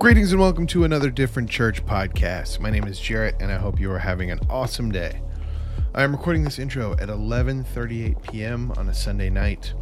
[0.00, 2.58] Greetings and welcome to another Different Church podcast.
[2.58, 5.20] My name is Jarrett, and I hope you are having an awesome day.
[5.94, 8.72] I am recording this intro at 11:38 p.m.
[8.78, 9.74] on a Sunday night.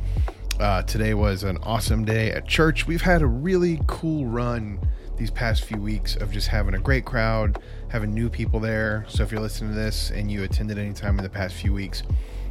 [0.59, 2.85] Uh, today was an awesome day at church.
[2.85, 4.81] We've had a really cool run
[5.17, 9.05] these past few weeks of just having a great crowd, having new people there.
[9.07, 11.73] So if you're listening to this and you attended any time in the past few
[11.73, 12.03] weeks,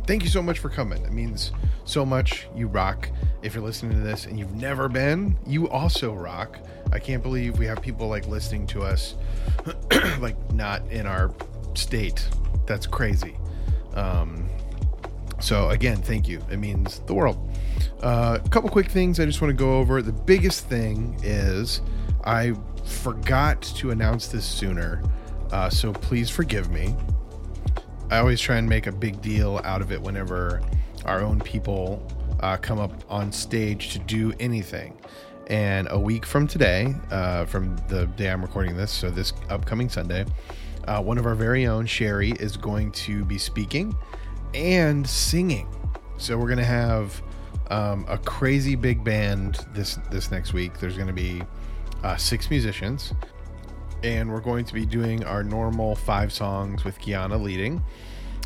[0.07, 1.03] thank you so much for coming.
[1.03, 1.51] It means
[1.85, 2.47] so much.
[2.55, 3.09] You rock.
[3.43, 6.57] If you're listening to this and you've never been, you also rock.
[6.91, 9.15] I can't believe we have people like listening to us,
[10.19, 11.33] like not in our
[11.75, 12.27] state.
[12.65, 13.35] That's crazy.
[13.93, 14.49] Um,
[15.39, 16.41] so again, thank you.
[16.49, 17.37] It means the world.
[18.01, 20.01] Uh, a couple quick things I just want to go over.
[20.01, 21.81] The biggest thing is
[22.23, 22.53] I
[22.85, 25.03] forgot to announce this sooner,
[25.51, 26.95] uh, so please forgive me.
[28.09, 30.61] I always try and make a big deal out of it whenever
[31.03, 32.01] our own people
[32.39, 34.97] uh, come up on stage to do anything.
[35.47, 39.89] And a week from today, uh, from the day I'm recording this, so this upcoming
[39.89, 40.25] Sunday,
[40.87, 43.93] uh, one of our very own, Sherry, is going to be speaking
[44.53, 45.67] and singing.
[46.17, 47.21] So we're going to have
[47.69, 50.79] um, a crazy big band this this next week.
[50.79, 51.43] There's going to be
[52.03, 53.13] uh, six musicians
[54.03, 57.83] and we're going to be doing our normal five songs with Kiana leading.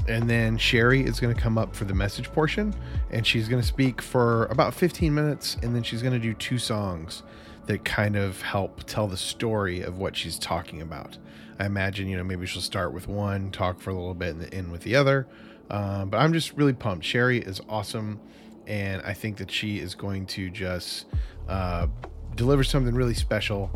[0.08, 2.74] And then Sherry is going to come up for the message portion,
[3.12, 6.34] and she's going to speak for about 15 minutes, and then she's going to do
[6.34, 7.24] two songs
[7.68, 11.18] that kind of help tell the story of what she's talking about.
[11.60, 14.54] I imagine, you know, maybe she'll start with one, talk for a little bit, and
[14.54, 15.28] end with the other.
[15.70, 17.06] Um, but I'm just really pumped.
[17.06, 18.20] Sherry is awesome,
[18.66, 21.06] and I think that she is going to just
[21.48, 21.88] uh,
[22.36, 23.70] deliver something really special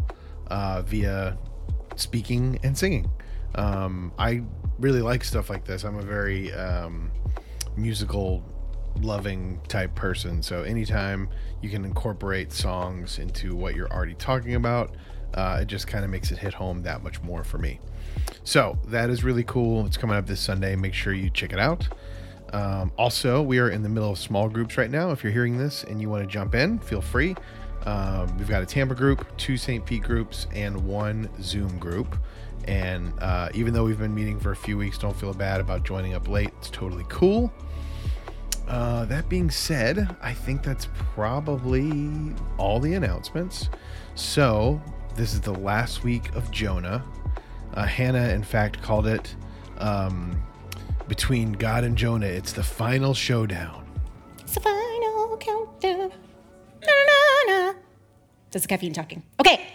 [0.47, 1.37] uh, via
[1.95, 3.09] speaking and singing.
[3.55, 4.43] Um, I
[4.79, 5.83] really like stuff like this.
[5.83, 7.11] I'm a very um,
[7.77, 8.43] musical
[9.01, 10.41] loving type person.
[10.41, 11.29] So anytime
[11.61, 14.95] you can incorporate songs into what you're already talking about,
[15.33, 17.79] uh, it just kind of makes it hit home that much more for me.
[18.43, 19.85] So that is really cool.
[19.85, 20.75] It's coming up this Sunday.
[20.75, 21.87] Make sure you check it out.
[22.53, 25.11] Um, also, we are in the middle of small groups right now.
[25.11, 27.35] If you're hearing this and you want to jump in, feel free.
[27.85, 29.85] Um, we've got a Tampa group, two St.
[29.85, 32.17] Pete groups, and one Zoom group.
[32.67, 35.83] And uh, even though we've been meeting for a few weeks, don't feel bad about
[35.83, 36.49] joining up late.
[36.57, 37.53] It's totally cool.
[38.67, 43.69] Uh, that being said, I think that's probably all the announcements.
[44.15, 44.81] So,
[45.15, 47.03] this is the last week of Jonah.
[47.75, 49.35] Uh, Hannah, in fact, called it
[49.77, 50.41] um,
[51.07, 53.85] between God and Jonah, it's the final showdown.
[54.39, 56.11] It's the final countdown.
[58.55, 59.21] That's the caffeine talking.
[59.37, 59.67] Okay.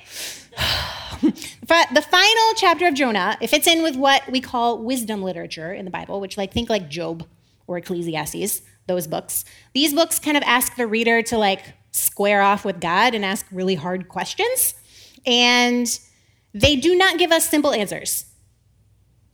[1.21, 5.85] the final chapter of Jonah, it fits in with what we call wisdom literature in
[5.85, 7.27] the Bible, which like think like Job
[7.67, 9.45] or Ecclesiastes, those books.
[9.75, 13.45] These books kind of ask the reader to like square off with God and ask
[13.53, 14.75] really hard questions.
[15.27, 15.87] And
[16.55, 18.25] they do not give us simple answers.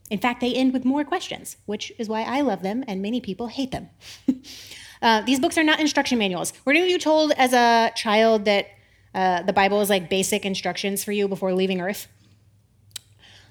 [0.09, 3.21] In fact, they end with more questions, which is why I love them and many
[3.21, 3.91] people hate them.
[5.01, 6.51] uh, these books are not instruction manuals.
[6.65, 8.71] Were any of you told as a child that
[9.17, 12.07] uh, the Bible is like basic instructions for you before leaving Earth?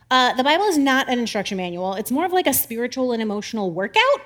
[0.09, 1.95] Uh, the Bible is not an instruction manual.
[1.95, 4.21] It's more of like a spiritual and emotional workout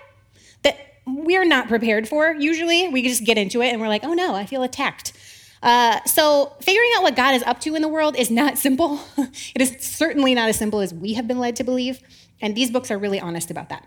[0.64, 2.88] that we're not prepared for usually.
[2.88, 5.14] We just get into it and we're like, oh no, I feel attacked.
[5.62, 9.00] Uh, so, figuring out what God is up to in the world is not simple.
[9.16, 12.00] it is certainly not as simple as we have been led to believe.
[12.42, 13.86] And these books are really honest about that.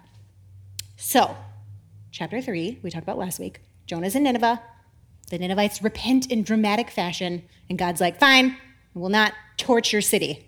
[0.98, 1.38] So,
[2.12, 4.60] chapter three, we talked about last week Jonah's in Nineveh.
[5.34, 8.56] The Ninevites repent in dramatic fashion, and God's like, fine,
[8.94, 9.34] we will not
[9.92, 10.48] your city.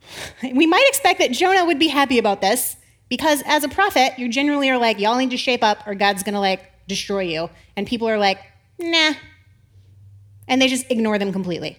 [0.42, 2.76] We might expect that Jonah would be happy about this
[3.10, 6.22] because as a prophet, you generally are like, y'all need to shape up or God's
[6.22, 7.50] gonna like destroy you.
[7.76, 8.38] And people are like,
[8.78, 9.12] nah.
[10.48, 11.76] And they just ignore them completely.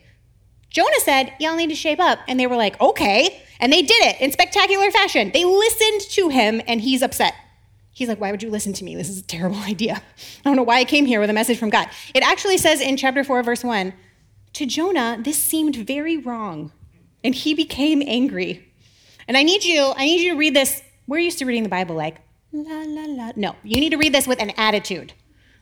[0.70, 2.20] Jonah said, y'all need to shape up.
[2.28, 3.42] And they were like, okay.
[3.60, 5.32] And they did it in spectacular fashion.
[5.34, 7.34] They listened to him and he's upset.
[8.02, 8.96] He's like, Why would you listen to me?
[8.96, 9.94] This is a terrible idea.
[9.94, 11.88] I don't know why I came here with a message from God.
[12.16, 13.94] It actually says in chapter 4, verse 1
[14.54, 16.72] To Jonah, this seemed very wrong
[17.24, 18.74] and he became angry.
[19.28, 20.82] And I need you, I need you to read this.
[21.06, 22.22] We're used to reading the Bible like
[22.52, 23.34] la la la.
[23.36, 25.14] No, you need to read this with an attitude.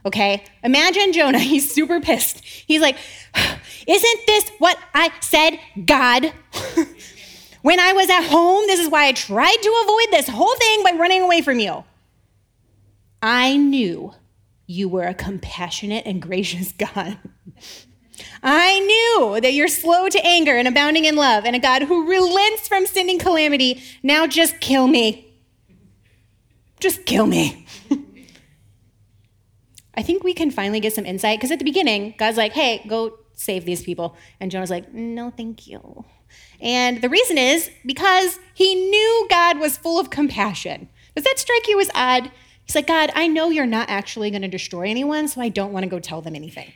[0.05, 0.41] Okay?
[0.63, 2.39] Imagine Jonah, he's super pissed.
[2.41, 2.95] He's like,
[3.85, 6.31] Isn't this what I said, God?
[7.63, 10.83] when I was at home, this is why I tried to avoid this whole thing
[10.83, 11.83] by running away from you.
[13.21, 14.13] I knew
[14.65, 17.17] you were a compassionate and gracious God.
[18.43, 22.09] I knew that you're slow to anger and abounding in love, and a God who
[22.09, 23.81] relents from sending calamity.
[24.03, 25.37] Now just kill me.
[26.79, 27.65] Just kill me.
[29.95, 32.85] I think we can finally get some insight because at the beginning, God's like, hey,
[32.87, 34.15] go save these people.
[34.39, 36.05] And Jonah's like, no, thank you.
[36.61, 40.89] And the reason is because he knew God was full of compassion.
[41.15, 42.31] Does that strike you as odd?
[42.69, 45.73] He's like, God, I know you're not actually going to destroy anyone, so I don't
[45.73, 46.71] want to go tell them anything.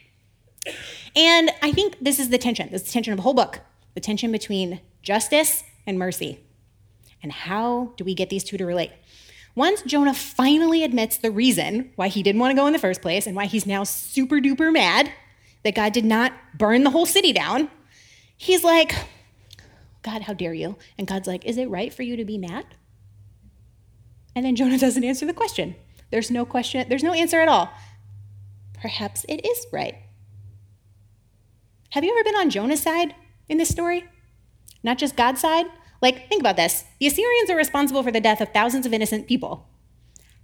[1.15, 2.67] And I think this is the tension.
[2.71, 3.59] This is the tension of the whole book
[3.93, 6.39] the tension between justice and mercy.
[7.21, 8.89] And how do we get these two to relate?
[9.53, 13.03] Once Jonah finally admits the reason why he didn't want to go in the first
[13.03, 15.11] place and why he's now super duper mad
[15.61, 17.69] that God did not burn the whole city down,
[18.35, 18.95] he's like,
[20.01, 20.75] God, how dare you?
[20.97, 22.65] And God's like, Is it right for you to be mad?
[24.35, 25.75] And then Jonah doesn't answer the question.
[26.13, 27.73] There's no question, there's no answer at all.
[28.79, 29.95] Perhaps it is right.
[31.89, 33.15] Have you ever been on Jonah's side
[33.49, 34.05] in this story?
[34.83, 35.65] Not just God's side?
[36.03, 39.27] Like, think about this the Assyrians are responsible for the death of thousands of innocent
[39.27, 39.67] people.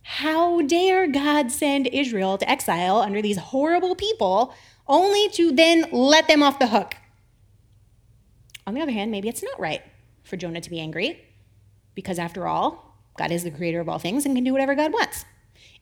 [0.01, 4.55] How dare God send Israel to exile under these horrible people
[4.87, 6.95] only to then let them off the hook?
[8.65, 9.83] On the other hand, maybe it's not right
[10.23, 11.23] for Jonah to be angry,
[11.93, 14.91] because after all, God is the creator of all things and can do whatever God
[14.91, 15.25] wants.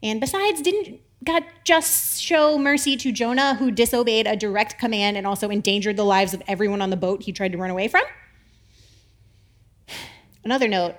[0.01, 5.25] And besides, didn't God just show mercy to Jonah, who disobeyed a direct command and
[5.25, 8.03] also endangered the lives of everyone on the boat he tried to run away from?
[10.43, 10.95] Another note,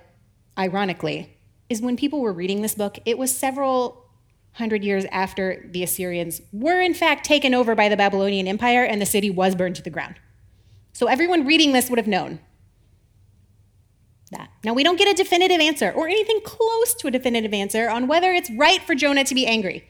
[0.58, 1.36] ironically,
[1.68, 4.04] is when people were reading this book, it was several
[4.52, 9.00] hundred years after the Assyrians were, in fact, taken over by the Babylonian Empire and
[9.00, 10.16] the city was burned to the ground.
[10.92, 12.40] So everyone reading this would have known.
[14.64, 18.08] Now, we don't get a definitive answer or anything close to a definitive answer on
[18.08, 19.88] whether it's right for Jonah to be angry.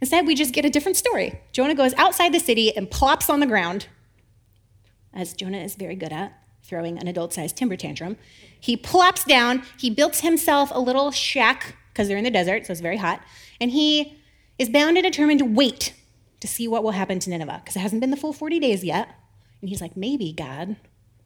[0.00, 1.40] Instead, we just get a different story.
[1.52, 3.86] Jonah goes outside the city and plops on the ground,
[5.12, 8.16] as Jonah is very good at, throwing an adult sized timber tantrum.
[8.58, 12.72] He plops down, he builds himself a little shack, because they're in the desert, so
[12.72, 13.22] it's very hot,
[13.60, 14.18] and he
[14.58, 15.94] is bound and determined to wait
[16.40, 18.82] to see what will happen to Nineveh, because it hasn't been the full 40 days
[18.82, 19.08] yet.
[19.60, 20.76] And he's like, maybe, God,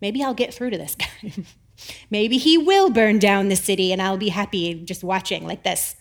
[0.01, 1.45] maybe I'll get through to this guy.
[2.11, 5.97] maybe he will burn down the city and I'll be happy just watching like this.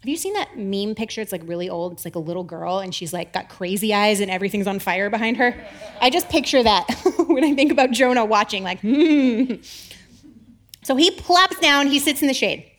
[0.00, 1.20] Have you seen that meme picture?
[1.20, 1.92] It's like really old.
[1.92, 5.10] It's like a little girl and she's like got crazy eyes and everything's on fire
[5.10, 5.54] behind her.
[6.00, 6.86] I just picture that
[7.26, 9.54] when I think about Jonah watching, like, hmm.
[10.82, 12.70] So he plops down, he sits in the shade.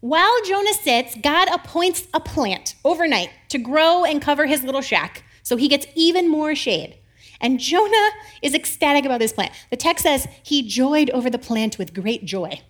[0.00, 5.24] While Jonah sits, God appoints a plant overnight to grow and cover his little shack
[5.44, 6.96] so he gets even more shade.
[7.40, 8.10] And Jonah
[8.42, 9.52] is ecstatic about this plant.
[9.70, 12.60] The text says he joyed over the plant with great joy.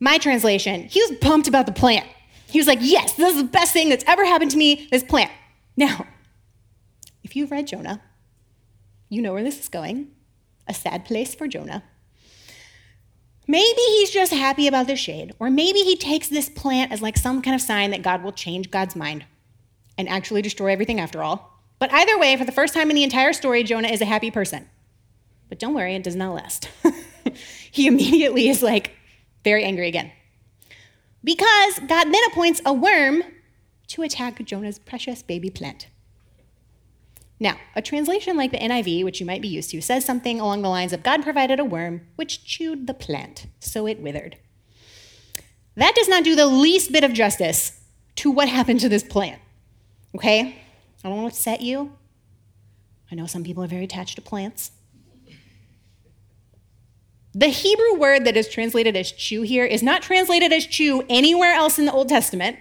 [0.00, 2.06] My translation, he was pumped about the plant.
[2.48, 5.04] He was like, Yes, this is the best thing that's ever happened to me, this
[5.04, 5.30] plant.
[5.76, 6.06] Now,
[7.22, 8.02] if you've read Jonah,
[9.08, 10.10] you know where this is going
[10.68, 11.82] a sad place for Jonah.
[13.48, 17.16] Maybe he's just happy about the shade, or maybe he takes this plant as like
[17.16, 19.24] some kind of sign that God will change God's mind
[19.98, 21.51] and actually destroy everything after all.
[21.82, 24.30] But either way, for the first time in the entire story, Jonah is a happy
[24.30, 24.68] person.
[25.48, 26.68] But don't worry, it does not last.
[27.72, 28.92] he immediately is like,
[29.42, 30.12] very angry again.
[31.24, 33.24] Because God then appoints a worm
[33.88, 35.88] to attack Jonah's precious baby plant.
[37.40, 40.62] Now, a translation like the NIV, which you might be used to, says something along
[40.62, 44.36] the lines of God provided a worm which chewed the plant, so it withered.
[45.74, 47.80] That does not do the least bit of justice
[48.14, 49.42] to what happened to this plant.
[50.14, 50.61] Okay?
[51.04, 51.92] I don't want to upset you.
[53.10, 54.70] I know some people are very attached to plants.
[57.34, 61.54] The Hebrew word that is translated as chew here is not translated as chew anywhere
[61.54, 62.58] else in the Old Testament.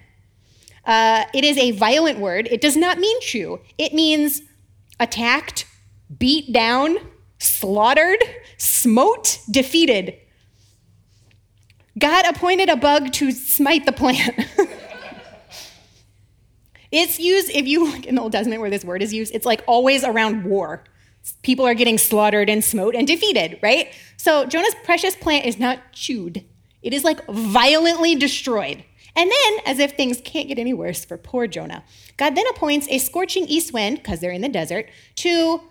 [0.86, 2.48] Uh, it is a violent word.
[2.50, 4.42] It does not mean chew, it means
[5.00, 5.66] attacked,
[6.18, 6.98] beat down,
[7.38, 8.24] slaughtered,
[8.58, 10.16] smote, defeated.
[12.00, 14.40] God appointed a bug to smite the plant.
[16.92, 19.46] it's used, if you look in the Old Testament where this word is used, it's
[19.46, 20.84] like always around war.
[21.44, 23.94] People are getting slaughtered and smote and defeated, right?
[24.18, 26.44] So Jonah's precious plant is not chewed,
[26.82, 28.84] it is like violently destroyed.
[29.14, 31.84] And then, as if things can't get any worse for poor Jonah,
[32.16, 35.62] God then appoints a scorching east wind, because they're in the desert, to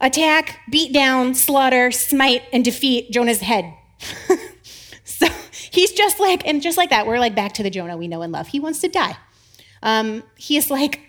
[0.00, 3.74] attack, beat down, slaughter, smite, and defeat Jonah's head.
[5.04, 5.26] so
[5.72, 8.22] he's just like, and just like that, we're like back to the Jonah we know
[8.22, 8.46] and love.
[8.46, 9.16] He wants to die.
[9.82, 11.00] Um, he is like,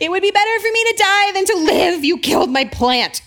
[0.00, 2.04] it would be better for me to die than to live.
[2.04, 3.22] You killed my plant.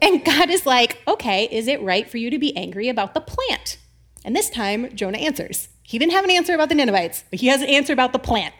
[0.00, 3.20] And God is like, okay, is it right for you to be angry about the
[3.20, 3.78] plant?
[4.24, 5.68] And this time, Jonah answers.
[5.82, 8.18] He didn't have an answer about the Ninevites, but he has an answer about the
[8.18, 8.54] plant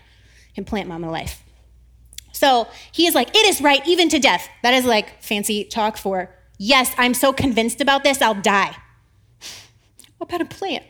[0.56, 1.42] and plant mama life.
[2.32, 4.48] So he is like, it is right, even to death.
[4.62, 8.76] That is like fancy talk for, yes, I'm so convinced about this, I'll die.
[10.18, 10.84] What about a plant?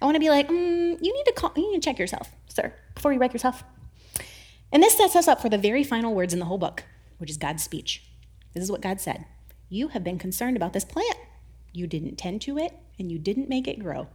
[0.00, 2.30] I want to be like, mm, you need to call, you need to check yourself,
[2.48, 3.64] sir, before you wreck yourself.
[4.72, 6.84] And this sets us up for the very final words in the whole book,
[7.18, 8.02] which is God's speech.
[8.54, 9.26] This is what God said
[9.68, 11.16] You have been concerned about this plant.
[11.72, 14.08] You didn't tend to it, and you didn't make it grow.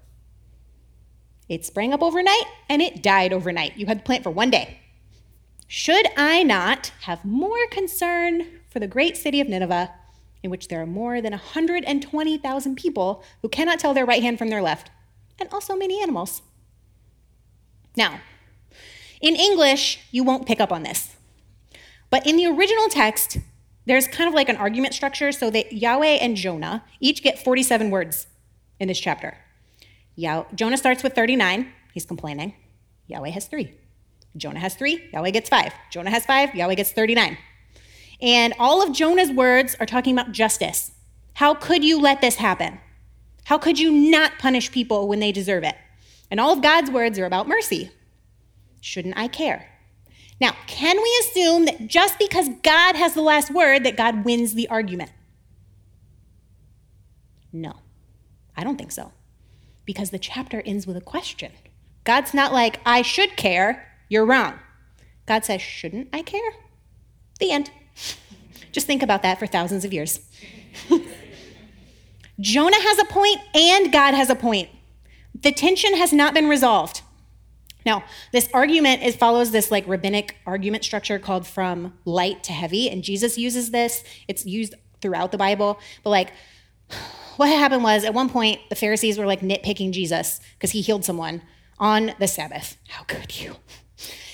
[1.47, 3.77] It sprang up overnight, and it died overnight.
[3.77, 4.79] You had the plant for one day.
[5.67, 9.91] Should I not have more concern for the great city of Nineveh,
[10.43, 14.49] in which there are more than 120,000 people who cannot tell their right hand from
[14.49, 14.89] their left,
[15.41, 16.41] and also many animals?
[17.97, 18.21] Now,
[19.19, 21.15] in English, you won't pick up on this.
[22.09, 23.37] But in the original text,
[23.85, 27.89] there's kind of like an argument structure so that Yahweh and Jonah each get 47
[27.89, 28.27] words
[28.79, 29.37] in this chapter.
[30.17, 32.53] Jonah starts with 39, he's complaining.
[33.07, 33.73] Yahweh has three.
[34.37, 35.73] Jonah has three, Yahweh gets five.
[35.89, 37.37] Jonah has five, Yahweh gets 39.
[38.21, 40.91] And all of Jonah's words are talking about justice.
[41.33, 42.79] How could you let this happen?
[43.45, 45.75] How could you not punish people when they deserve it?
[46.29, 47.91] And all of God's words are about mercy.
[48.79, 49.67] Shouldn't I care?
[50.39, 54.53] Now, can we assume that just because God has the last word, that God wins
[54.53, 55.11] the argument?
[57.53, 57.75] No,
[58.55, 59.11] I don't think so.
[59.85, 61.51] Because the chapter ends with a question.
[62.03, 64.59] God's not like, I should care, you're wrong.
[65.25, 66.53] God says, Shouldn't I care?
[67.39, 67.69] The end.
[68.71, 70.19] Just think about that for thousands of years.
[72.41, 74.69] Jonah has a point and God has a point.
[75.39, 77.01] The tension has not been resolved.
[77.85, 82.89] Now, this argument is follows this like rabbinic argument structure called from light to heavy,
[82.89, 84.03] and Jesus uses this.
[84.27, 86.33] It's used throughout the Bible, but like
[87.37, 91.05] what happened was at one point the Pharisees were like nitpicking Jesus because he healed
[91.05, 91.41] someone
[91.79, 92.77] on the Sabbath.
[92.89, 93.55] How could you?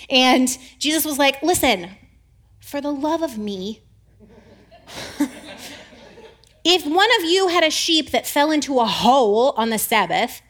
[0.09, 0.47] And
[0.79, 1.89] Jesus was like, "Listen,
[2.61, 3.81] for the love of me,
[6.69, 10.41] if one of you had a sheep that fell into a hole on the Sabbath,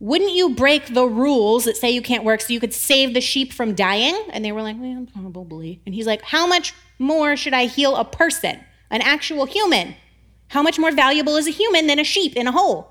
[0.00, 3.20] wouldn't you break the rules that say you can't work so you could save the
[3.20, 4.16] sheep from dying?
[4.32, 5.82] And they were like, well, probably.
[5.84, 8.58] And he's like, how much more should I heal a person,
[8.90, 9.94] an actual human?
[10.48, 12.90] How much more valuable is a human than a sheep in a hole?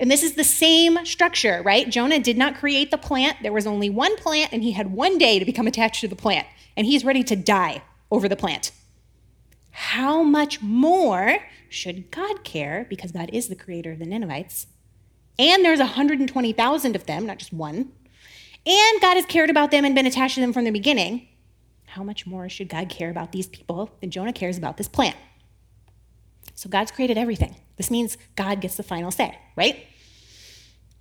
[0.00, 1.88] And this is the same structure, right?
[1.88, 3.36] Jonah did not create the plant.
[3.42, 6.16] There was only one plant, and he had one day to become attached to the
[6.16, 6.48] plant.
[6.76, 8.72] And he's ready to die over the plant.
[9.70, 14.66] How much more should God care, because God is the creator of the Ninevites,
[15.38, 17.92] and there's 120,000 of them, not just one.
[18.66, 21.28] And God has cared about them and been attached to them from the beginning.
[21.86, 25.16] How much more should God care about these people than Jonah cares about this plant?
[26.54, 27.56] So God's created everything.
[27.76, 29.86] This means God gets the final say, right?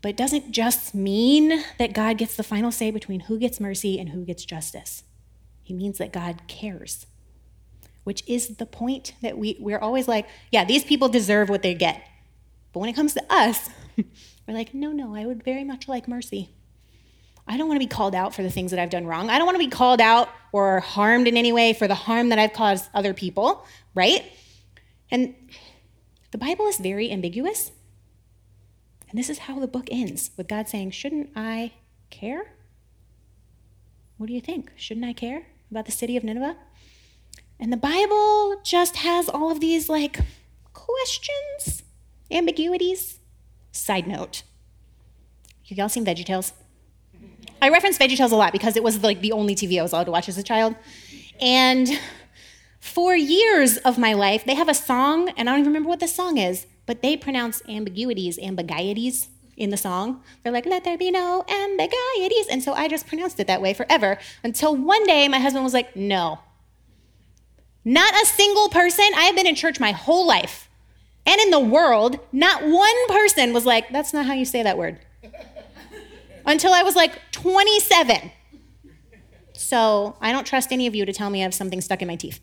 [0.03, 3.99] But it doesn't just mean that God gets the final say between who gets mercy
[3.99, 5.03] and who gets justice.
[5.63, 7.07] He means that God cares,
[8.07, 11.73] which is the point that we, we're always like, yeah, these people deserve what they
[11.73, 12.01] get.
[12.71, 16.07] But when it comes to us, we're like, no, no, I would very much like
[16.07, 16.49] mercy.
[17.45, 19.29] I don't want to be called out for the things that I've done wrong.
[19.29, 22.29] I don't want to be called out or harmed in any way for the harm
[22.29, 24.23] that I've caused other people, right?
[25.11, 25.35] And
[26.31, 27.73] the Bible is very ambiguous.
[29.09, 31.73] And this is how the book ends with God saying, Shouldn't I
[32.09, 32.53] care?
[34.15, 34.71] What do you think?
[34.77, 36.55] Shouldn't I care about the city of Nineveh?
[37.59, 40.19] And the Bible just has all of these like
[40.73, 41.83] questions,
[42.29, 43.17] ambiguities,
[43.77, 44.41] Side note,
[45.65, 46.51] y'all seen VeggieTales?
[47.61, 50.05] I reference VeggieTales a lot because it was like the only TV I was allowed
[50.05, 50.75] to watch as a child.
[51.39, 51.87] And
[52.79, 55.99] for years of my life, they have a song, and I don't even remember what
[55.99, 60.23] the song is, but they pronounce ambiguities, ambiguities in the song.
[60.41, 62.47] They're like, let there be no ambiguities.
[62.47, 65.73] And so I just pronounced it that way forever until one day my husband was
[65.73, 66.39] like, no.
[67.87, 69.05] Not a single person.
[69.15, 70.67] I have been in church my whole life
[71.25, 74.77] and in the world, not one person was like, that's not how you say that
[74.77, 74.99] word.
[76.45, 78.29] Until I was like 27.
[79.53, 82.09] So I don't trust any of you to tell me I have something stuck in
[82.09, 82.41] my teeth.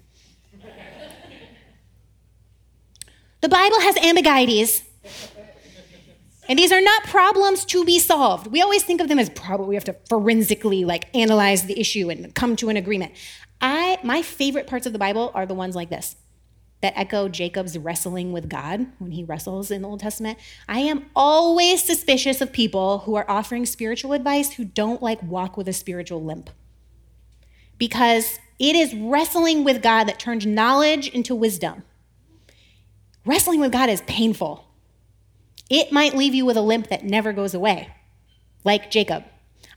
[3.42, 4.82] The Bible has ambiguities.
[6.48, 8.46] And these are not problems to be solved.
[8.46, 9.68] We always think of them as problems.
[9.68, 13.12] We have to forensically like analyze the issue and come to an agreement.
[13.64, 16.16] I my favorite parts of the Bible are the ones like this
[16.82, 20.38] that echo Jacob's wrestling with God when he wrestles in the Old Testament.
[20.68, 25.56] I am always suspicious of people who are offering spiritual advice who don't like walk
[25.56, 26.50] with a spiritual limp.
[27.78, 31.84] Because it is wrestling with God that turns knowledge into wisdom.
[33.24, 34.66] Wrestling with God is painful.
[35.70, 37.88] It might leave you with a limp that never goes away,
[38.62, 39.24] like Jacob.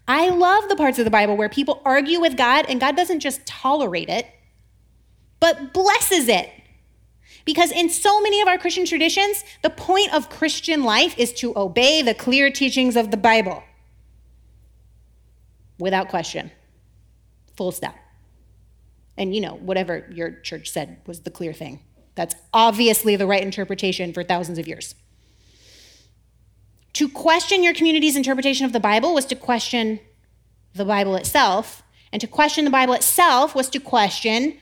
[0.08, 3.20] I love the parts of the Bible where people argue with God and God doesn't
[3.20, 4.26] just tolerate it,
[5.40, 6.50] but blesses it
[7.48, 11.58] because in so many of our Christian traditions, the point of Christian life is to
[11.58, 13.64] obey the clear teachings of the Bible.
[15.80, 16.52] Without question.
[17.56, 17.96] Full stop.
[19.18, 21.80] And you know, whatever your church said was the clear thing.
[22.16, 24.96] That's obviously the right interpretation for thousands of years.
[26.98, 30.00] To question your community's interpretation of the Bible was to question
[30.74, 31.84] the Bible itself.
[32.12, 34.58] And to question the Bible itself was to question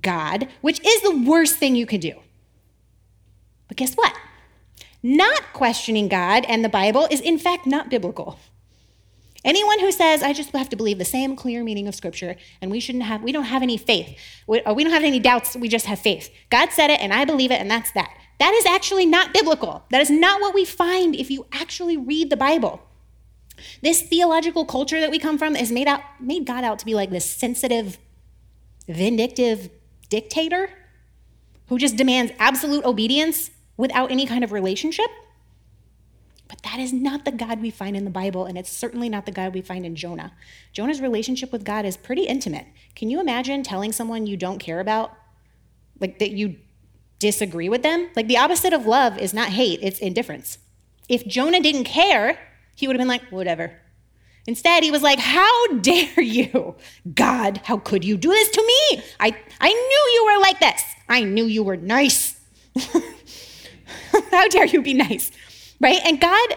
[0.00, 2.14] God, which is the worst thing you could do.
[3.66, 4.16] But guess what?
[5.02, 8.38] Not questioning God and the Bible is, in fact, not biblical.
[9.44, 12.70] Anyone who says, I just have to believe the same clear meaning of Scripture and
[12.70, 15.68] we shouldn't have, we don't have any faith, we, we don't have any doubts, we
[15.68, 16.32] just have faith.
[16.48, 18.10] God said it and I believe it and that's that.
[18.38, 19.84] That is actually not biblical.
[19.90, 22.80] That is not what we find if you actually read the Bible.
[23.82, 26.94] This theological culture that we come from has made out made God out to be
[26.94, 27.98] like this sensitive,
[28.86, 29.70] vindictive
[30.08, 30.70] dictator
[31.68, 35.10] who just demands absolute obedience without any kind of relationship.
[36.48, 39.26] But that is not the God we find in the Bible, and it's certainly not
[39.26, 40.32] the God we find in Jonah.
[40.72, 42.66] Jonah's relationship with God is pretty intimate.
[42.94, 45.12] Can you imagine telling someone you don't care about,
[46.00, 46.56] like that you
[47.18, 48.08] disagree with them?
[48.16, 50.58] Like the opposite of love is not hate, it's indifference.
[51.08, 52.38] If Jonah didn't care,
[52.74, 53.72] he would have been like, whatever.
[54.46, 56.74] Instead, he was like, How dare you?
[57.14, 59.02] God, how could you do this to me?
[59.20, 60.82] I, I knew you were like this.
[61.08, 62.40] I knew you were nice.
[64.30, 65.30] how dare you be nice?
[65.80, 66.00] Right?
[66.04, 66.56] And God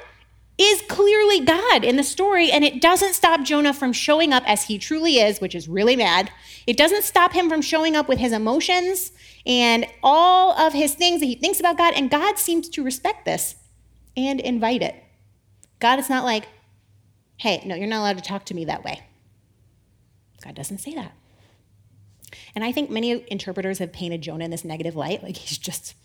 [0.63, 4.63] is clearly God in the story, and it doesn't stop Jonah from showing up as
[4.63, 6.31] he truly is, which is really mad.
[6.67, 9.11] It doesn't stop him from showing up with his emotions
[9.45, 13.25] and all of his things that he thinks about God, and God seems to respect
[13.25, 13.55] this
[14.17, 14.95] and invite it.
[15.79, 16.47] God is not like,
[17.37, 19.01] hey, no, you're not allowed to talk to me that way.
[20.43, 21.13] God doesn't say that.
[22.55, 25.95] And I think many interpreters have painted Jonah in this negative light, like he's just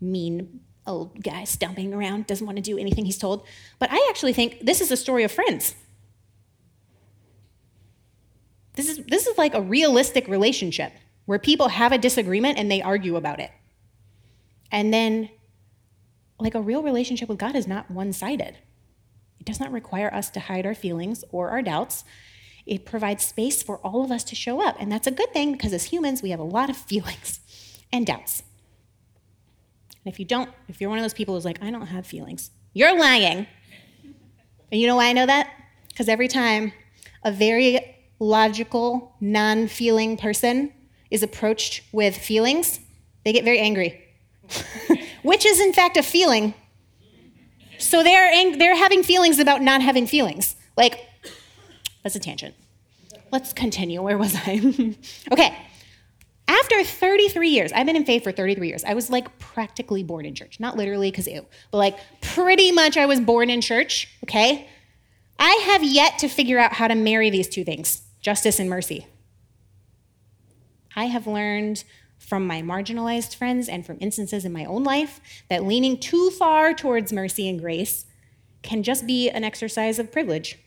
[0.00, 3.46] mean old guy stomping around, doesn't want to do anything he's told.
[3.78, 5.74] But I actually think this is a story of friends.
[8.74, 10.92] This is, this is like a realistic relationship
[11.24, 13.50] where people have a disagreement and they argue about it.
[14.70, 15.30] And then,
[16.38, 18.58] like a real relationship with God is not one sided.
[19.40, 22.04] It does not require us to hide our feelings or our doubts.
[22.66, 24.76] It provides space for all of us to show up.
[24.78, 27.40] And that's a good thing because as humans, we have a lot of feelings
[27.92, 28.42] and doubts.
[30.06, 32.06] And if you don't, if you're one of those people who's like, I don't have
[32.06, 33.46] feelings, you're lying.
[34.70, 35.50] And you know why I know that?
[35.88, 36.72] Because every time
[37.24, 40.72] a very logical, non feeling person
[41.10, 42.78] is approached with feelings,
[43.24, 44.00] they get very angry,
[45.22, 46.54] which is in fact a feeling
[47.78, 50.56] so they're, ang- they're having feelings about not having feelings.
[50.76, 51.06] Like,
[52.02, 52.54] that's a tangent.
[53.32, 54.02] Let's continue.
[54.02, 54.94] Where was I?
[55.32, 55.56] okay.
[56.48, 58.84] After 33 years, I've been in faith for 33 years.
[58.84, 60.60] I was like practically born in church.
[60.60, 64.68] Not literally, because ew, but like pretty much I was born in church, okay?
[65.38, 69.06] I have yet to figure out how to marry these two things justice and mercy.
[70.96, 71.84] I have learned
[72.18, 76.72] from my marginalized friends and from instances in my own life that leaning too far
[76.72, 78.06] towards mercy and grace
[78.62, 80.58] can just be an exercise of privilege.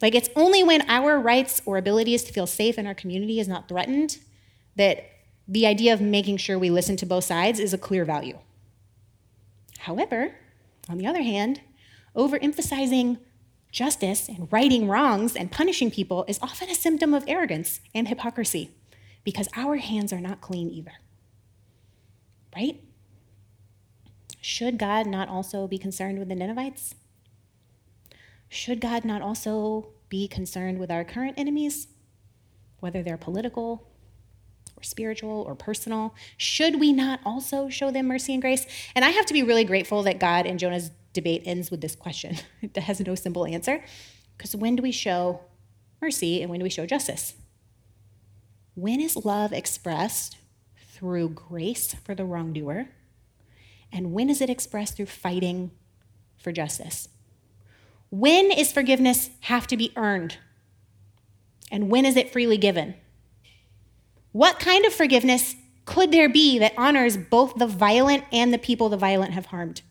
[0.00, 3.48] Like, it's only when our rights or abilities to feel safe in our community is
[3.48, 4.18] not threatened
[4.76, 5.10] that
[5.46, 8.38] the idea of making sure we listen to both sides is a clear value.
[9.80, 10.34] However,
[10.88, 11.60] on the other hand,
[12.16, 13.18] overemphasizing
[13.70, 18.70] justice and righting wrongs and punishing people is often a symptom of arrogance and hypocrisy
[19.24, 20.92] because our hands are not clean either.
[22.54, 22.80] Right?
[24.40, 26.94] Should God not also be concerned with the Ninevites?
[28.48, 31.88] Should God not also be concerned with our current enemies,
[32.78, 33.88] whether they're political
[34.76, 36.14] or spiritual or personal?
[36.36, 38.66] Should we not also show them mercy and grace?
[38.94, 41.94] And I have to be really grateful that God and Jonah's debate ends with this
[41.96, 42.36] question
[42.74, 43.82] that has no simple answer.
[44.36, 45.40] Because when do we show
[46.00, 47.34] mercy and when do we show justice?
[48.74, 50.36] When is love expressed
[50.76, 52.88] through grace for the wrongdoer?
[53.92, 55.70] And when is it expressed through fighting
[56.36, 57.08] for justice?
[58.10, 60.38] When is forgiveness have to be earned?
[61.70, 62.94] And when is it freely given?
[64.34, 68.88] What kind of forgiveness could there be that honors both the violent and the people
[68.88, 69.82] the violent have harmed?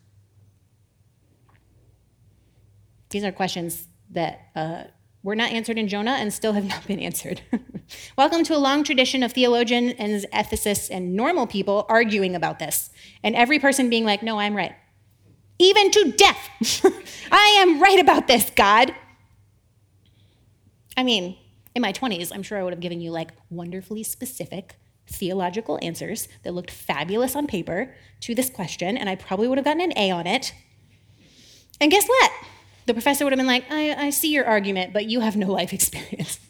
[3.12, 4.84] These are questions that uh,
[5.24, 7.40] were not answered in Jonah and still have not been answered.
[8.18, 12.90] Welcome to a long tradition of theologians and ethicists and normal people arguing about this,
[13.24, 14.76] and every person being like, no, I'm right.
[15.58, 16.84] Even to death.
[17.32, 18.94] I am right about this, God.
[20.98, 21.38] I mean,
[21.76, 24.76] in my 20s, I'm sure I would have given you like wonderfully specific
[25.08, 29.66] theological answers that looked fabulous on paper to this question, and I probably would have
[29.66, 30.54] gotten an A on it.
[31.82, 32.32] And guess what?
[32.86, 35.48] The professor would have been like, I, I see your argument, but you have no
[35.48, 36.40] life experience.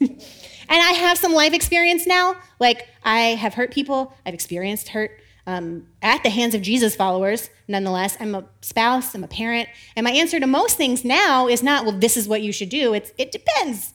[0.68, 2.36] And I have some life experience now.
[2.58, 7.50] Like, I have hurt people, I've experienced hurt um, at the hands of Jesus followers.
[7.68, 9.68] Nonetheless, I'm a spouse, I'm a parent.
[9.96, 12.70] And my answer to most things now is not, well, this is what you should
[12.70, 12.94] do.
[12.94, 13.93] It's, it depends.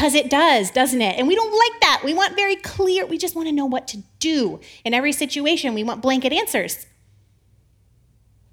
[0.00, 1.18] Because it does, doesn't it?
[1.18, 2.00] And we don't like that.
[2.02, 4.58] We want very clear, we just want to know what to do.
[4.82, 6.86] In every situation, we want blanket answers.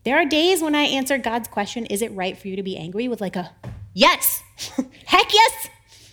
[0.03, 2.75] There are days when I answer God's question, is it right for you to be
[2.75, 3.49] angry, with like a
[3.93, 4.43] yes,
[5.05, 5.69] heck yes,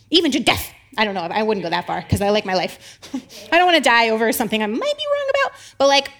[0.08, 0.72] even to death.
[0.96, 1.22] I don't know.
[1.22, 3.00] I wouldn't go that far because I like my life.
[3.50, 5.60] I don't want to die over something I might be wrong about.
[5.78, 6.12] But like,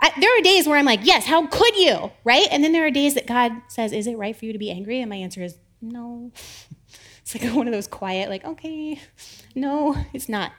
[0.00, 2.10] I, there are days where I'm like, yes, how could you?
[2.24, 2.46] Right?
[2.50, 4.70] And then there are days that God says, is it right for you to be
[4.70, 5.02] angry?
[5.02, 6.32] And my answer is no.
[7.26, 9.00] It's like one of those quiet, like, okay,
[9.54, 10.52] no, it's not.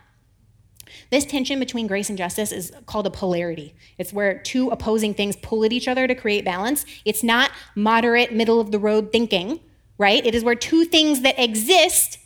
[1.10, 3.76] This tension between grace and justice is called a polarity.
[3.98, 6.86] It's where two opposing things pull at each other to create balance.
[7.06, 9.60] It's not moderate, middle of the road thinking,
[9.98, 10.26] right?
[10.26, 12.20] It is where two things that exist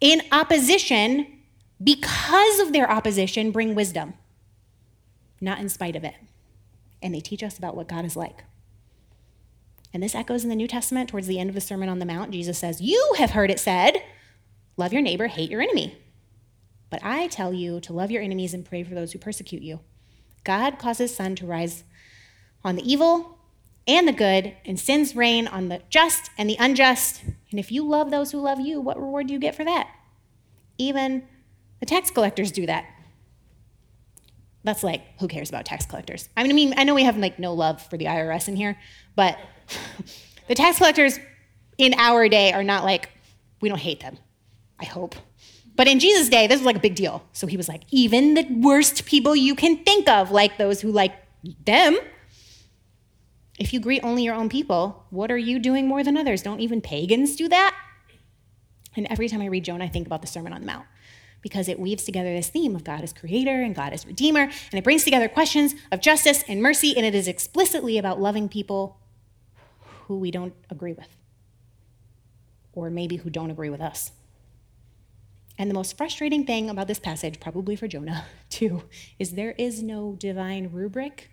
[0.00, 1.26] in opposition
[1.82, 4.14] because of their opposition bring wisdom,
[5.40, 6.14] not in spite of it.
[7.02, 8.44] And they teach us about what God is like.
[9.98, 12.06] And this echoes in the New Testament towards the end of the Sermon on the
[12.06, 12.30] Mount.
[12.30, 14.00] Jesus says, You have heard it said,
[14.76, 15.98] love your neighbor, hate your enemy.
[16.88, 19.80] But I tell you to love your enemies and pray for those who persecute you.
[20.44, 21.82] God causes sun to rise
[22.62, 23.40] on the evil
[23.88, 27.22] and the good, and sends rain on the just and the unjust.
[27.50, 29.90] And if you love those who love you, what reward do you get for that?
[30.76, 31.24] Even
[31.80, 32.84] the tax collectors do that.
[34.62, 36.28] That's like, who cares about tax collectors?
[36.36, 38.78] I mean, I know we have like no love for the IRS in here,
[39.16, 39.36] but
[40.48, 41.18] the tax collectors
[41.76, 43.10] in our day are not like,
[43.60, 44.18] we don't hate them,
[44.78, 45.14] I hope.
[45.76, 47.22] But in Jesus' day, this was like a big deal.
[47.32, 50.90] So he was like, even the worst people you can think of, like those who
[50.90, 51.12] like
[51.64, 51.96] them,
[53.58, 56.42] if you greet only your own people, what are you doing more than others?
[56.42, 57.76] Don't even pagans do that?
[58.96, 60.86] And every time I read Jonah, I think about the Sermon on the Mount
[61.42, 64.74] because it weaves together this theme of God as creator and God as redeemer, and
[64.74, 68.97] it brings together questions of justice and mercy, and it is explicitly about loving people
[70.08, 71.08] who we don't agree with,
[72.72, 74.10] or maybe who don't agree with us.
[75.58, 78.84] And the most frustrating thing about this passage, probably for Jonah too,
[79.18, 81.30] is there is no divine rubric.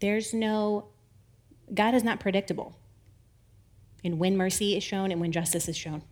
[0.00, 0.88] There's no
[1.74, 2.78] God is not predictable
[4.02, 6.02] in when mercy is shown and when justice is shown.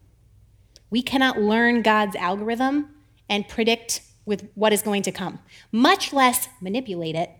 [0.91, 2.91] We cannot learn God's algorithm
[3.29, 5.39] and predict with what is going to come,
[5.71, 7.31] much less manipulate it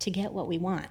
[0.00, 0.86] to get what we want.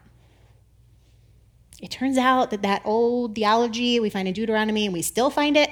[1.81, 5.57] It turns out that that old theology we find in Deuteronomy, and we still find
[5.57, 5.69] it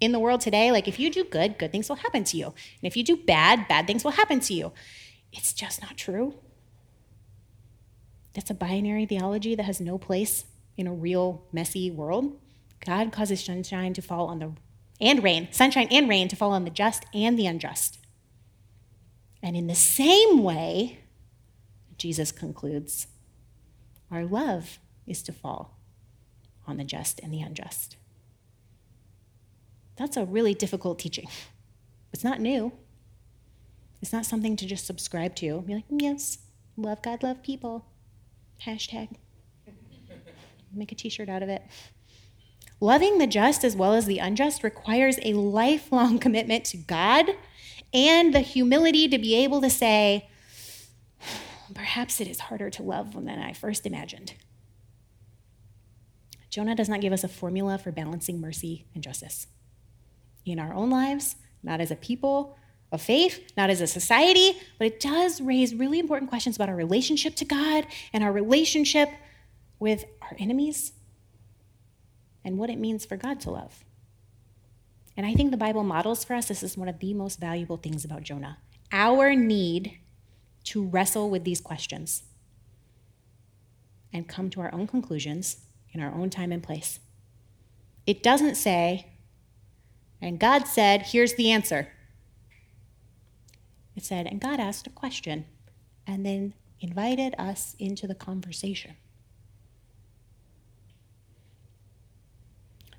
[0.00, 2.46] in the world today like if you do good, good things will happen to you.
[2.46, 4.72] And if you do bad, bad things will happen to you.
[5.32, 6.34] It's just not true.
[8.34, 10.44] That's a binary theology that has no place
[10.76, 12.38] in a real messy world.
[12.84, 14.52] God causes sunshine to fall on the
[15.00, 17.98] and rain, sunshine and rain to fall on the just and the unjust.
[19.42, 21.00] And in the same way,
[21.98, 23.08] Jesus concludes,
[24.10, 25.78] our love is to fall
[26.66, 27.96] on the just and the unjust.
[29.96, 31.28] That's a really difficult teaching.
[32.12, 32.72] It's not new.
[34.00, 35.60] It's not something to just subscribe to.
[35.62, 36.38] Be like, mm, yes,
[36.76, 37.84] love God, love people.
[38.66, 39.16] Hashtag.
[40.72, 41.62] Make a t shirt out of it.
[42.80, 47.30] Loving the just as well as the unjust requires a lifelong commitment to God
[47.94, 50.28] and the humility to be able to say,
[51.74, 54.34] perhaps it is harder to love than I first imagined.
[56.52, 59.46] Jonah does not give us a formula for balancing mercy and justice
[60.44, 62.56] in our own lives, not as a people,
[62.92, 66.76] of faith, not as a society, but it does raise really important questions about our
[66.76, 69.08] relationship to God and our relationship
[69.78, 70.92] with our enemies
[72.44, 73.82] and what it means for God to love.
[75.16, 77.78] And I think the Bible models for us this is one of the most valuable
[77.78, 78.58] things about Jonah
[78.94, 79.98] our need
[80.64, 82.24] to wrestle with these questions
[84.12, 85.61] and come to our own conclusions
[85.92, 86.98] in our own time and place.
[88.06, 89.06] It doesn't say,
[90.20, 91.88] and God said, here's the answer.
[93.94, 95.44] It said, and God asked a question
[96.06, 98.96] and then invited us into the conversation.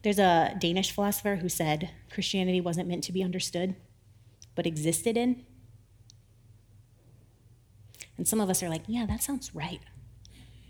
[0.03, 3.75] There's a Danish philosopher who said Christianity wasn't meant to be understood,
[4.53, 5.45] but existed in.
[8.17, 9.79] And some of us are like, yeah, that sounds right.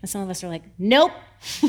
[0.00, 1.12] And some of us are like, nope,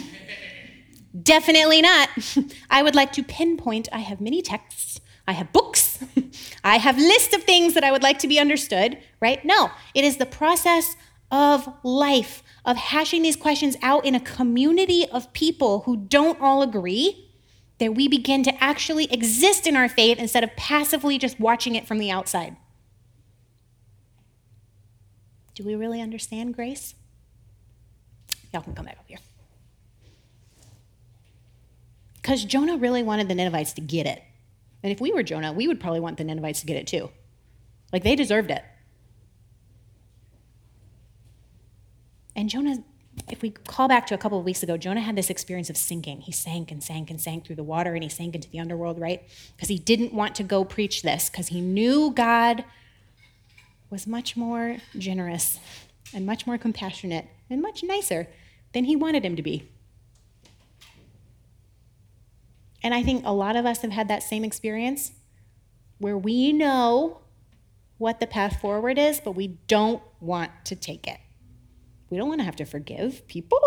[1.23, 2.10] definitely not.
[2.69, 6.04] I would like to pinpoint, I have many texts, I have books,
[6.63, 9.43] I have lists of things that I would like to be understood, right?
[9.43, 10.95] No, it is the process
[11.32, 16.62] of life, of hashing these questions out in a community of people who don't all
[16.62, 17.30] agree
[17.78, 21.88] that we begin to actually exist in our faith instead of passively just watching it
[21.88, 22.56] from the outside.
[25.56, 26.95] Do we really understand grace?
[28.54, 29.19] Y'all can come back up here.
[32.25, 34.19] Because Jonah really wanted the Ninevites to get it.
[34.81, 37.11] And if we were Jonah, we would probably want the Ninevites to get it too.
[37.93, 38.63] Like they deserved it.
[42.35, 42.83] And Jonah,
[43.29, 45.77] if we call back to a couple of weeks ago, Jonah had this experience of
[45.77, 46.21] sinking.
[46.21, 48.99] He sank and sank and sank through the water and he sank into the underworld,
[48.99, 49.21] right?
[49.55, 52.65] Because he didn't want to go preach this, because he knew God
[53.91, 55.59] was much more generous
[56.11, 58.27] and much more compassionate and much nicer
[58.73, 59.69] than he wanted him to be.
[62.86, 65.12] And I think a lot of us have had that same experience
[65.98, 67.21] where we know
[67.98, 71.17] what the path forward is, but we don't want to take it.
[72.12, 73.60] We don't want to have to forgive people.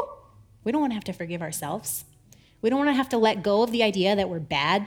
[0.62, 2.04] We don't want to have to forgive ourselves.
[2.62, 4.82] We don't want to have to let go of the idea that we're bad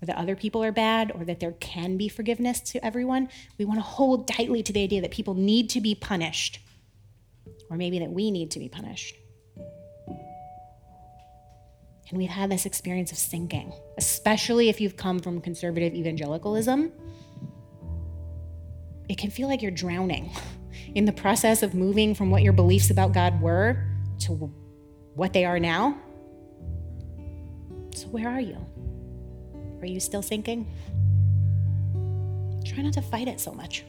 [0.00, 3.28] or that other people are bad or that there can be forgiveness to everyone.
[3.58, 6.60] We want to hold tightly to the idea that people need to be punished
[7.68, 9.16] or maybe that we need to be punished.
[12.08, 16.90] And we've had this experience of sinking, especially if you've come from conservative evangelicalism.
[19.08, 20.30] It can feel like you're drowning
[20.94, 23.84] in the process of moving from what your beliefs about God were
[24.20, 24.32] to
[25.14, 25.98] what they are now.
[27.94, 28.56] So, where are you?
[29.80, 30.66] Are you still sinking?
[32.64, 33.84] Try not to fight it so much.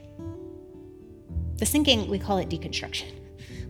[1.58, 3.12] The sinking, we call it deconstruction.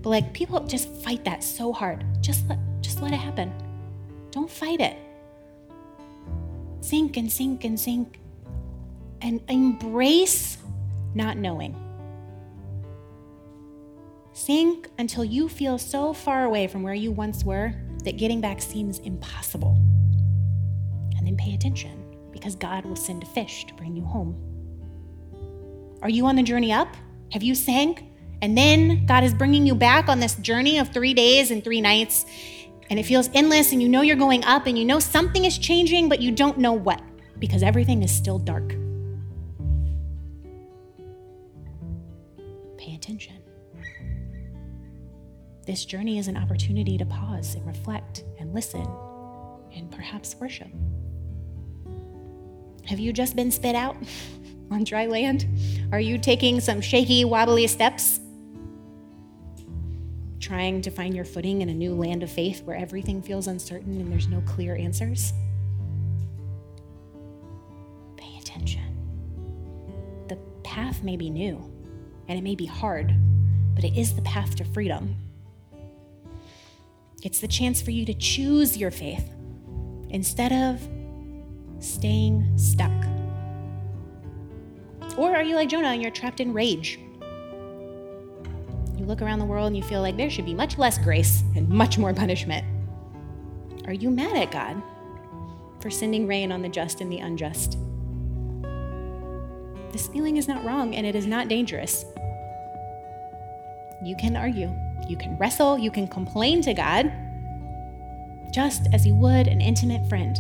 [0.02, 2.06] But like people just fight that so hard.
[2.22, 3.52] Just let just let it happen.
[4.32, 4.98] Don't fight it.
[6.82, 8.20] Sink and sink and sink.
[9.22, 10.58] And embrace
[11.14, 11.76] not knowing.
[14.34, 17.74] Sink until you feel so far away from where you once were
[18.06, 19.76] that getting back seems impossible.
[21.18, 24.38] And then pay attention because God will send a fish to bring you home.
[26.02, 26.96] Are you on the journey up?
[27.34, 28.06] Have you sank?
[28.42, 31.82] And then God is bringing you back on this journey of three days and three
[31.82, 32.26] nights.
[32.90, 35.58] And it feels endless, and you know you're going up, and you know something is
[35.58, 37.02] changing, but you don't know what
[37.40, 38.70] because everything is still dark.
[42.78, 43.36] Pay attention.
[45.66, 48.88] This journey is an opportunity to pause and reflect and listen
[49.76, 50.70] and perhaps worship.
[52.86, 53.96] Have you just been spit out
[54.72, 55.46] on dry land?
[55.92, 58.19] Are you taking some shaky, wobbly steps?
[60.50, 64.02] Trying to find your footing in a new land of faith where everything feels uncertain
[64.02, 65.32] and there's no clear answers?
[68.18, 68.82] Pay attention.
[70.28, 71.72] The path may be new
[72.28, 73.14] and it may be hard,
[73.76, 75.18] but it is the path to freedom.
[77.22, 79.32] It's the chance for you to choose your faith
[80.10, 80.82] instead of
[81.78, 82.90] staying stuck.
[85.16, 86.98] Or are you like Jonah and you're trapped in rage?
[89.10, 91.68] Look around the world and you feel like there should be much less grace and
[91.68, 92.64] much more punishment.
[93.88, 94.84] Are you mad at God
[95.80, 97.80] for sending rain on the just and the unjust?
[99.92, 102.06] This feeling is not wrong and it is not dangerous.
[104.04, 104.72] You can argue,
[105.08, 107.12] you can wrestle, you can complain to God
[108.52, 110.38] just as you would an intimate friend.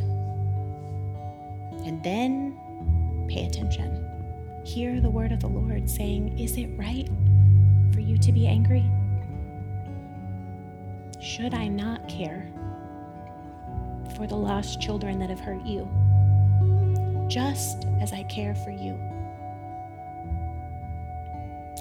[1.87, 4.05] And then pay attention.
[4.63, 7.09] Hear the word of the Lord saying, Is it right
[7.93, 8.89] for you to be angry?
[11.19, 12.49] Should I not care
[14.15, 15.87] for the lost children that have hurt you,
[17.27, 18.99] just as I care for you?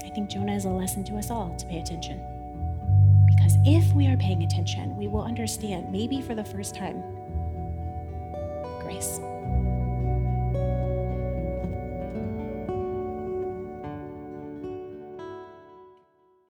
[0.05, 2.21] I think Jonah is a lesson to us all to pay attention.
[3.25, 7.03] Because if we are paying attention, we will understand, maybe for the first time,